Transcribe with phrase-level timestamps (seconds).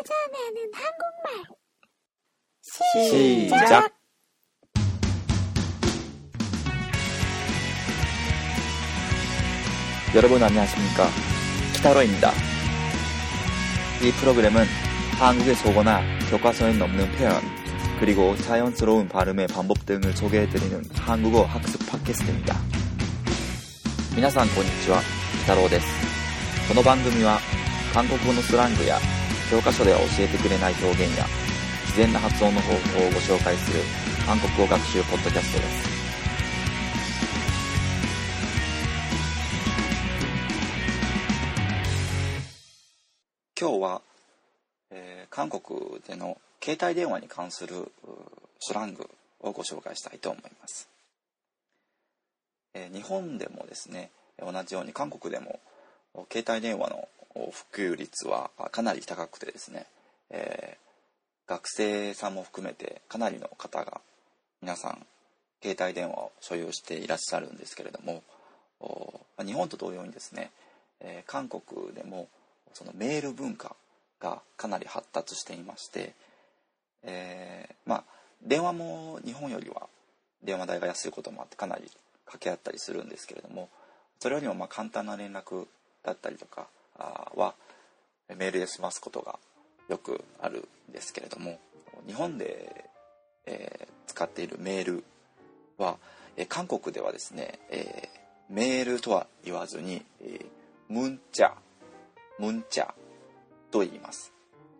[0.00, 1.44] 찾아내는 한국말
[2.62, 3.92] 시작.
[10.14, 11.08] 여러분 안녕하십니까?
[11.74, 12.30] 키타로입니다.
[14.02, 14.64] 이 프로그램은
[15.18, 16.00] 한국의 속어나
[16.30, 17.42] 교과서에 없는 표현,
[18.00, 22.56] 그리고 자연스러운 발음의 방법 등을 소개해드리는 한국어 학습 팟캐스트입니다.
[24.14, 25.02] 皆さんこんにちは、
[25.44, 25.86] 北郎です。
[26.66, 27.38] この番組は
[27.92, 28.98] 韓国語のスラングや
[29.51, 31.25] 教科書では教えてくれない表現や
[31.81, 33.81] 自然な発音の方法をご紹介する
[34.25, 35.91] 韓国語学習ポッドキャストです。
[43.59, 44.01] 今日は、
[44.89, 47.91] えー韓国での携帯電話に関する
[48.61, 49.09] スラング
[49.41, 50.87] をご紹介したいと思います、
[52.73, 55.59] えー日本でもですね同じように韓国でも
[56.31, 59.85] 携帯電話の普及率はかなり高くてですね、
[60.29, 60.81] えー
[61.47, 63.99] 学生さんも含めてかなりの方が
[64.61, 65.05] 皆さん
[65.61, 68.23] 携帯電話を所有していらっしゃるんですけれども
[69.43, 70.51] 日本と同様にですね、
[71.01, 72.29] えー韓国でも
[72.73, 73.75] そのメール文化
[74.21, 76.13] がかなり発達していまして、
[77.03, 78.03] えーまあ
[78.41, 79.87] 電話も日本よりは
[80.43, 81.83] 電話代が安いこともあってかなり
[82.25, 83.67] 掛け合ったりするんですけれども
[84.19, 85.65] それよりもまあ簡単な連絡
[86.03, 87.53] だったりとかは
[88.29, 89.39] メールで済ますことが
[89.89, 91.59] よくあるんですけれども
[92.07, 92.85] 日本で、
[93.45, 95.03] えー使っているメール
[95.77, 95.95] は、
[96.35, 100.45] えー韓国ではですね、えーメールとは言わずに、え
[100.89, 101.53] ムンチャ
[102.37, 102.91] ムンチャ
[103.71, 104.33] と言います。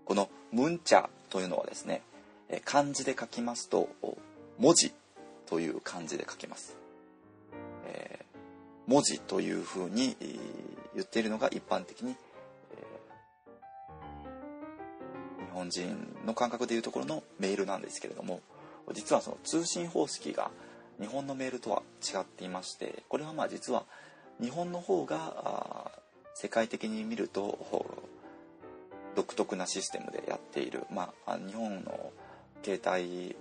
[0.03, 2.01] このムンチャというのはですね
[2.49, 3.87] え漢字で書きますと
[4.59, 4.91] 文字
[5.45, 6.75] という漢字で書きます、
[7.85, 8.25] え
[8.87, 10.17] 文字というふうに
[11.01, 12.15] 言っているのが一般的に、
[12.71, 13.11] えー
[15.51, 18.39] 日本人の感覚でいうところのメールなんですけれども
[18.93, 20.49] 実はその通信方式が
[20.99, 23.83] 日本のメールとは違っていましてこれはまあ実は
[24.41, 25.91] 日本の方が
[26.35, 27.85] 世界的に見ると
[29.15, 32.11] 独特なシステムでやっている、まあ、日本の
[32.63, 33.35] 携帯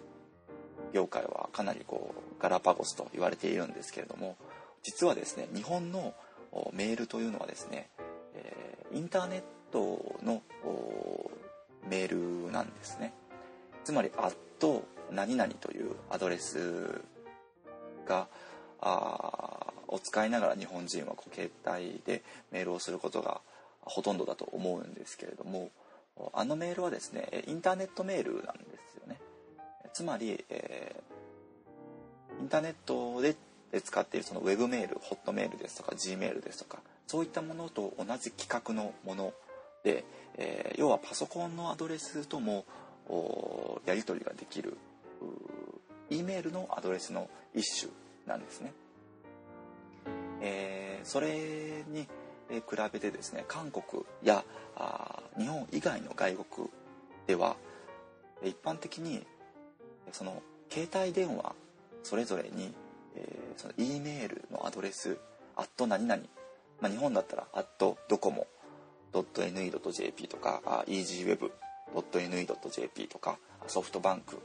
[0.93, 4.37] 業界はかなりこうガラパゴスと言われているんですけれども
[4.83, 6.15] 実はですね日本の
[6.73, 7.89] メールというのはですね、
[8.35, 10.43] えーインターネットの
[11.89, 13.15] メールなんですね。
[13.85, 17.01] つまり「アット何々」というアドレス
[18.05, 18.27] が
[18.81, 23.41] あを使いながら日本人はこう携帯でメールをすることが
[23.83, 25.71] ほとんどだと思うんですけれども
[26.33, 29.21] あのメールはですねインターネットメールなんですよね。
[29.93, 31.11] つまり、えー
[32.41, 33.37] インターネットで
[33.73, 39.33] で使っているそのウェブメールホットメールですとか G メールですとかそういったものと同じ規格のもの
[39.85, 40.05] で、
[40.37, 42.65] えー要はパソコンのアドレスとも
[43.87, 44.77] やり取りができる
[46.09, 47.93] E メールのアドレスの一種
[48.27, 48.73] なんですね。
[50.41, 52.03] えーそれに
[52.51, 52.61] 比
[52.93, 54.45] べてですね韓国や
[55.39, 56.69] 日本以外の外国
[57.27, 57.57] では
[58.43, 59.25] 一般的に
[60.13, 61.55] その携帯電話
[62.03, 62.73] それぞれに、
[63.17, 65.19] えーその E メールのアドレス
[65.57, 66.23] 「アット何々」
[66.81, 68.47] まあ、日本だったら「アットドコモ
[69.13, 74.39] .ne.jp」とかあ easyweb.ne.jp とかソフトバンク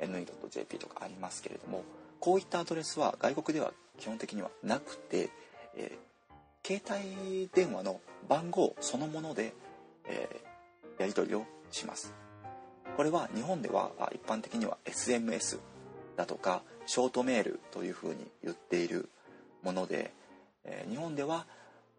[0.00, 1.84] .ne.jp とかありますけれども
[2.18, 5.30] こういったアドレスは外国では基本的にはなくて、
[5.76, 6.02] えー
[6.64, 9.52] 携帯電話の番号そのもので、
[10.06, 12.14] えーやり取りをします。
[12.96, 15.58] これは日本ではあ一般的には SMS
[16.16, 19.08] だとかショートメールというふうに言っている
[19.62, 20.12] もので、
[20.64, 21.46] えー日本では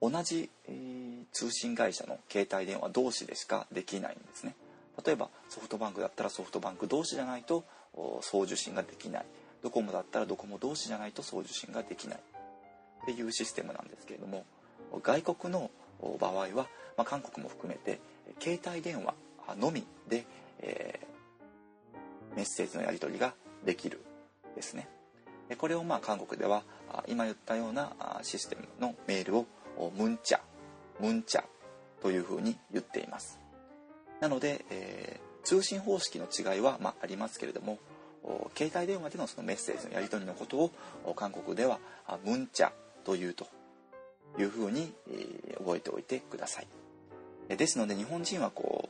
[0.02, 4.56] 同じ、えー通信会社の携帯電話同士でしかできないんですね。
[5.04, 7.64] 例えばソフトバンクだったらソフトバンク同士じゃないと
[8.22, 9.26] 送受信ができない。
[9.64, 12.20] ドコモだったらドコモ同士じゃないと送受信ができない。
[13.04, 14.46] っていうシステムなんですけれども
[15.02, 15.72] 外国の
[16.20, 18.00] 場合は、まあ、韓国も含めて
[18.40, 19.14] 携帯電話
[19.58, 20.26] のみで、
[20.60, 21.14] えー
[22.36, 23.34] メッセージのやり取りが
[23.64, 24.02] できる。
[24.56, 24.88] ですね。
[25.58, 26.64] これをまあ韓国では
[27.08, 29.46] 今言ったようなシステムのメールを
[29.96, 30.40] ムンチャ
[31.00, 31.44] ムンチャ
[32.02, 33.40] というふうに言っています。
[34.20, 37.78] なので、えー通信方式の違いは、まあ、りますけれども
[38.56, 41.80] 携帯電話でのそのメッセージのやり取りのことを韓国では
[42.26, 42.72] ムンチャ
[43.04, 43.48] というと
[44.40, 46.68] いうふうに、え覚えておいてください。
[47.56, 48.90] ですので日本人はこ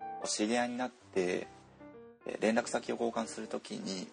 [0.00, 1.48] うお知り合いになって
[2.40, 4.06] 連絡先を交換するときに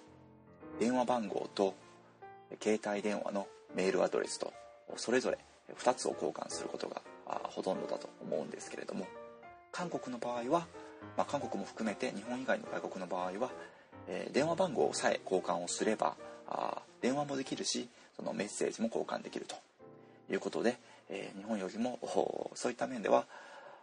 [0.80, 1.74] 電話番号と
[2.62, 4.54] 携帯電話のメールアドレスと
[4.96, 5.38] それぞれ
[5.76, 9.08] 2つを交換することがほとんどだと思うんですけれども
[9.72, 10.68] 韓国の場合は、
[11.18, 13.52] まあ、韓国も含めて日本以外の外国の場合は、
[14.08, 16.16] え、電話番号さえ交換をすれば
[16.48, 19.56] あ電話もできるしそのメッセージも交換できると
[20.32, 20.78] いうことで、
[21.10, 22.00] え、日本よりも
[22.56, 23.26] そういった面では